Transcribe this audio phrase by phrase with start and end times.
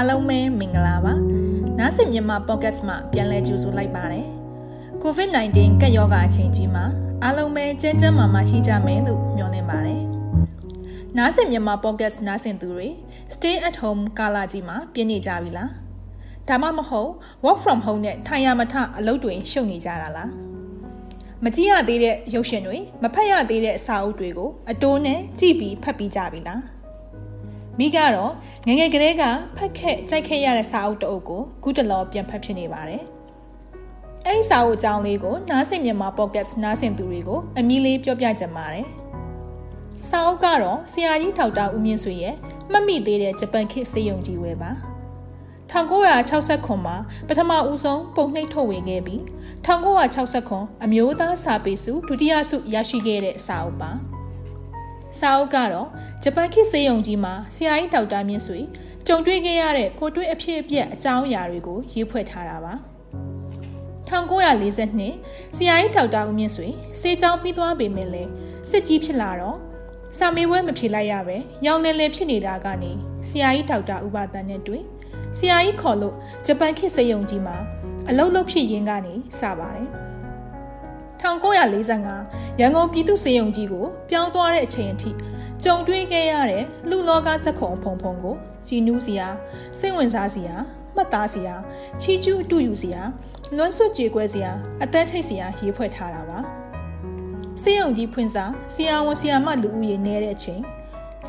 [0.00, 1.14] အားလုံးပဲမင်္ဂလာပါ
[1.78, 4.26] နားဆင်မြန်မာ podcast မှာပြန်လည်ကြိုဆိုလိုက်ပါတယ်
[5.02, 6.84] COVID-19 ကပ်ရောဂါအချိန်ကြီးမှာ
[7.24, 10.02] အားလုံးပဲကျန်းကျန်းမာမာရှိကြမယ်လို့မျှော်လင့်ပါတယ်
[11.18, 12.88] နားဆင်မြန်မာ podcast နားဆင်သူတွေ
[13.34, 15.70] stay at home ကာလကြီးမှာပြည့်နေကြပြီလား
[16.48, 17.10] ဒါမှမဟုတ်
[17.44, 20.30] work from home နဲ့ထိုင်ရမထအလုပ်တွေရှုပ်နေကြတာလား
[21.44, 26.77] မကြည့်ရသေးတဲ့ရုပ်ရှင်တွေမဖတ်ရသေးတဲ့စာအုပ်တွေကိုအတိုးနဲ့ကြည့်ပြီးဖတ်ပြီးကြပြီလား
[27.78, 28.32] မိကတော့
[28.66, 29.22] ငငယ်ကလေးက
[29.56, 33.02] ဖတ်ခဲ့ကြိုက်ခဲ့ရတဲ့စာအုပ်တအုပ်ကိုခုတလောပြန်ဖတ်ဖြစ်နေပါတယ်။
[34.26, 38.86] အဲဒီစာအုပ်အကြောင်းလေးကိုနားဆင်မြန်မာ podcast နားဆင်သူတွေကိုအမီလေးပြောပြချင်ပါတယ်။
[40.08, 42.34] စာအုပ်ကတော့ဆရာကြီးထောက်တာဦးမြင့်ဆွေရဲ့
[42.70, 44.70] မှတ်မိသေးတဲ့ဂျပန်ခေတ်စေယုံကြီးဝဲပါ။
[45.72, 46.96] 1969မှာ
[47.28, 49.20] ပထမဦးဆုံးပုံနှိပ်ထုတ်ဝေခဲ့ပြီး
[49.66, 53.92] 1969အမျိုးသားစာပေစုဒုတိယဆုရရှိခဲ့တဲ့စာအုပ်ပါ။
[55.18, 55.88] စာအုပ်ကတော့
[56.22, 58.60] ဂျပန်ခေတ်စေယုံကြီးမှာဆရာကြီးဒေါက်တာမြင့်ဆွေ
[59.06, 62.74] ကြုံတွေ့ခဲ့ရတဲ့ကိုတွေ့အဖြစ်အပျက်အကြောင်းအရာတွေကိုရေးဖွဲ့ထားတာပါ
[64.08, 66.68] 1942ဆရာကြီးဒေါက်တာဦးမြင့်ဆွေ
[67.00, 68.30] စေချောင်းပြီးသွားပေမဲ့လည်း
[68.70, 69.58] စစ်ကြီးဖြစ်လာတော့
[70.18, 72.92] စာမေးပွဲမဖြေလိုက်ရပဲရောင်နေလေဖြစ်နေတာကနေ
[73.28, 74.82] ဆရာကြီးဒေါက်တာဥပဒန်နဲ့တွေ့
[75.38, 76.14] ဆရာကြီးခေါ်လို့
[76.46, 77.56] ဂျပန်ခေတ်စေယုံကြီးမှာ
[78.08, 79.88] အလုံးလုံးဖြစ်ရင်းကနေစပါတယ်
[81.22, 85.10] 1945ရန်ကုန်ပြည်သူ့စေယုံကြီးကိုပြောင်းသွားတဲ့အချိန်အထိ
[85.64, 88.36] ကြုံတွေ့ခဲ့ရတဲ့လူလောကဇက်ခုံဖုံဖုံကို
[88.68, 89.28] ကြည်နူးစရာ
[89.78, 90.54] စိတ်ဝင်စားစရာ
[90.94, 91.54] မှတ်သားစရာ
[92.00, 93.02] ချီကျူးအတူယူစရာ
[93.56, 94.52] လွမ်းဆွကြေကွဲစရာ
[94.82, 96.38] အသက်ထိတ်စရာရေးဖွဲ့ထားတာပါ
[97.62, 100.62] စေယုံကြီးဖွင့်စာဆရာဝန်ဆရာမလူဦးရေနေတဲ့အချိန်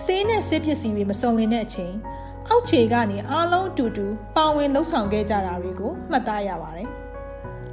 [0.03, 1.93] ဆေးနဲ့ဆေးပစ္စည်းတွေမစုံလင်တဲ့အချိန်
[2.49, 6.87] အောက်ခြေကနေအားလုံးအတူတူပါဝင်လှုပ်ဆောင်ခဲ့ကြတာတွေကိုမှတ်သားရပါတယ်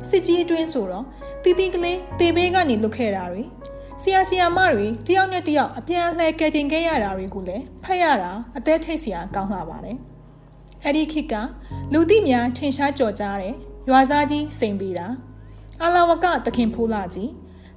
[0.09, 1.05] စစ်ကြီးအတွင်းဆိုတော့
[1.43, 3.43] တီတီကလေးတေဘေးကနေလွတ်ခဲ့တာတွေ
[4.03, 9.97] ဆရာဆရာမတွေတယောက်နဲ့တယောက်အပြန်အလှန်ကယ်တင်ခဲ့ရတာတွေကိုလည်းဖတ်ရတာအသက်ထိတ်စရာကောင်းလာပါတယ်
[10.85, 11.35] အဲ့ဒီခေတ်က
[11.93, 13.55] လူသိများထင်ရှားကြော်ကြားတဲ့
[13.89, 15.07] ရွာသားကြီးစိန်ပေတာ
[15.83, 17.31] အလာဝကတခင်ဖိုးလာကြီး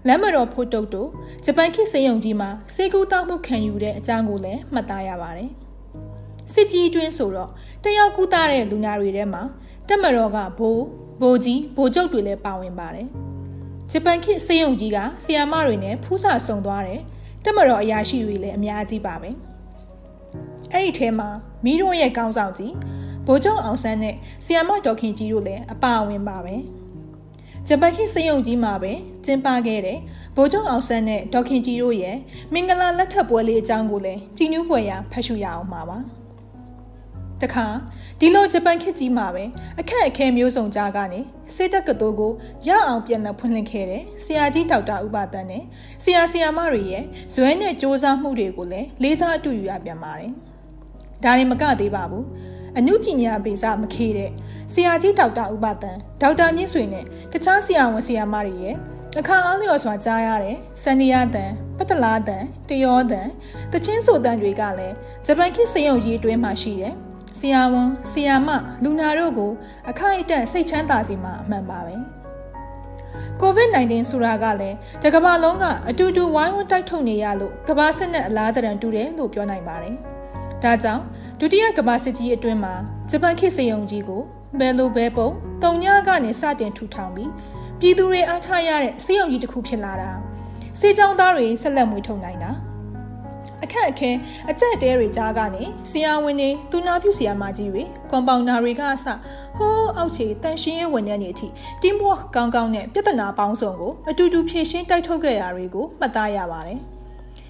[0.08, 1.10] လမ်းမတော်ဖို့တုတ်တို့
[1.46, 5.50] ဂျပန်ခေတ်စေယုံကြီးမှာစေကူတောက်မှုခံယူတဲ့အကြောင်းကိုလည်းမှတ်သားရပါတယ်
[6.54, 7.50] စစ်ကြီးအတွင်းဆိုတော့
[7.84, 9.42] တယောက်ကူးသားတဲ့လူညာတွေထဲမှာ
[9.88, 10.84] တက်မတော်ကဘိုး
[11.22, 13.08] ဘိုးကြီးဘိုးကျုပ်တွေလည်းပါဝင်ပါတယ်
[13.92, 17.02] ဂျပန်ခေတ်စေယုံကြီးကဆီယာမတွေနဲ့ဖူးစာဆုံသွားတယ်
[17.44, 19.30] တက်မတော်အရာရှိတွေလည်းအများကြီးပါပဲ
[20.72, 21.30] အဲ့ဒီထဲမှာ
[21.66, 22.74] မီးတို့ရဲ့ကောင်းဆောင်ကြီး
[23.28, 26.56] ဘိုးကျုံအောင်ဆန်းနဲ့ဆီယာမဒေါခင်ကြီးတို့လည်းအပါအဝင်ပါပဲ
[27.68, 28.92] ဂျပန်ခေတ်စေယုံကြီးမှာပဲ
[29.26, 29.98] ကျင်းပခဲ့တဲ့
[30.36, 32.18] ဘိုးကျုံအောင်ဆန်းနဲ့ဒေါခင်ကြီးတို့ရဲ့
[32.54, 35.98] မင်္ဂလာလက်ထပ်ပွဲလေးအကြောင်းကိုလည်းကြည်နူးပွဲရဖတ်ရှုရအောင်ပါပါ
[37.42, 37.68] တခါ
[38.20, 39.44] ဒီလိုဂျပန်ခေတ်ကြီးမှာပဲ
[39.80, 41.20] အခက်အခဲမျိုးစုံကြားကနေ
[41.56, 42.32] စေတက်ကတိုးကို
[42.68, 45.64] ရအောင်ပြန်လည်ဖွင့်လှစ်ခဲ့တဲ့ဆရာကြီးဒေါက်တာဥပဒန်နဲ့
[46.04, 50.32] ဆရာဆရာမတွေရဲ့ဇွဲနဲ့စ조사မှုတွေကိုလည်းလေးစားအတူယူရပြန်ပါတယ်။
[51.24, 52.24] ဒါရင်မကသေးပါဘူး။
[52.78, 54.32] အမှုပညာပေစာမခေတဲ့
[54.74, 58.76] ဆရာကြီးဒေါက်တာဥပဒန်ဒေါက်တာမြင့်ဆွေနဲ့တခြားဆရာဝန်ဆရာမတွေရဲ့
[59.20, 63.28] အခါအားလျော်စွာကြားရတဲ့စန္ဒီယာတန်ပတလာတန်တယောတန်
[63.72, 64.96] တချင်းဆိုတန်တွေကလည်း
[65.26, 66.96] ဂျပန်ခေတ်စေယုံကြီးအတွင်းမှာရှိတယ်။
[67.40, 68.50] ဆရာဝန်ဆရာမ
[68.84, 69.52] လူနာတို့ကို
[69.90, 71.96] အခိုက်အတန့်စိတ်ချမ်းသာစေမှာအမှန်ပါပဲ
[73.42, 79.96] COVID-19 ဆိုတာကလည်းတကမ္ဘာလုံးကအတူတူဝိုင်းဝန်းတိုက်ထုတ်နေရလို့ကမ္ဘာစစ်နဲ့အလားတရန်တူတယ်လို့ပြောနိုင်ပါတယ်။
[80.64, 81.04] ဒါကြောင့်
[81.40, 82.74] ဒုတိယကမ္ဘာစစ်ကြီးအတွင်းမှာ
[83.10, 84.22] ဂျပန်ခေတ်စေယုံကြီးကို
[84.60, 85.30] ဘယ်လိုပဲပုံ
[85.64, 87.32] တုံညကနေစတင်ထူထောင်ပြီး
[87.80, 90.12] ပြည်သူတွေအားထားရတဲ့စေယုံကြီးတစ်ခုဖြစ်လာတာ
[90.80, 92.52] စေချောင်းသားတွေဆက်လက်မွေးထုတ်နိုင်တာ။
[93.64, 94.12] အခက်အခဲ
[94.50, 99.06] အကြက်တဲတွေကြားကနေဆရာဝန်တွေသူနာပြုဆရာမကြီးတွေကွန်ပေါင်ဒါတွေကအစ
[99.58, 101.47] ဟိုးအောက်ခြေတန်ရှင်းရေးဝန်ထမ်းတွေအထိ
[101.81, 106.80] team work ကောင်းကောင်းနဲ့ပြဿနာပေါင်းစုံကိုအတူတူဖြေရှင်းတိုက်ထုတ်ခဲ့တာတွေကိုမှတ်သားရပါတယ်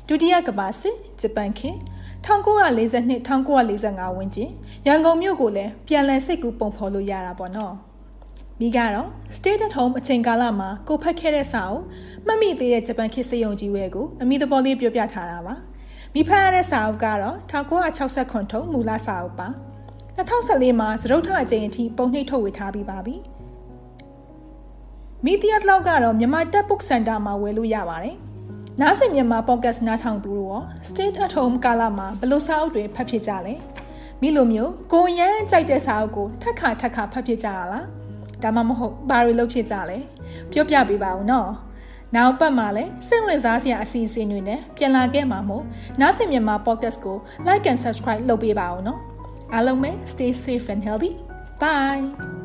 [0.07, 1.77] ဒုတိယကမ္ဘာစစ်ဂျပန်ခေတ်
[2.25, 4.49] 1942 1945ဝန်းကျင်
[4.87, 7.73] ရန်ကုန်မြို့ကိုလည်းပြန်လည်စိတ်ကူးပုံဖော်လို့ရတာပေါ့နော်
[8.59, 11.85] မိကတော့ stay at home အချိန်ကာလမှာကိုဖတ်ခဲ့တဲ့စာအုပ်
[12.27, 15.55] မှတ်မိသေးတဲ့ဂျပန်ခေတ်စေယုံကြီးဝဲကိုအမိသဘောလေးပြောပြထားတာပါ
[16.15, 17.37] မိဖရတဲ့စာအုပ်ကတော့
[17.99, 19.47] 1969ထုံးမူလစာအုပ်ပါ
[20.17, 23.15] 2014မှာသရုပ်ထအကြိမ်အထိပုံနှိပ်ထုတ်ဝေထားပြီးပါပြီ
[25.25, 28.15] မီဒီယာလောက်ကတော့မြန်မာတက် book center မှာဝယ်လို့ရပါတယ်
[28.81, 33.55] နားဆင်မြန်မာ podcast နားထောင်သူတို့ရော state at home ကာလမှာဘလို့စာအုပ်တွေဖတ်ဖြစ်ကြလဲ
[34.21, 37.85] မိလိုမျိုးကိုရမ်းကြိုက်တဲ့စာအုပ်ကိုထက်ခါထက်ခါဖတ်ဖြစ်ကြတာလား
[38.43, 39.97] ဒါမှမဟုတ်ဘာတွေလုပ်ဖြစ်ကြလဲ
[40.51, 41.49] ပြောပြပေးပါဦးနော်
[42.15, 45.63] နောက်ပတ်မှာလည်းစိတ်ဝင်စားစရာအစီအစဉ်တွေနဲ့ပြန်လာခဲ့မှာမို့
[46.01, 47.17] နားဆင်မြန်မာ podcast ကို
[47.47, 48.99] like and subscribe လုပ်ပေးပါဦးနော်
[49.53, 51.11] အားလုံးပဲ stay safe and healthy
[51.61, 52.38] bye